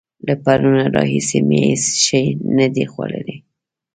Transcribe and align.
له 0.27 0.33
پرونه 0.43 0.83
راهسې 0.95 1.39
مې 1.47 1.59
هېڅ 1.67 1.85
شی 2.03 2.25
نه 2.57 2.67
دي 2.75 2.85
خوړلي. 2.91 3.37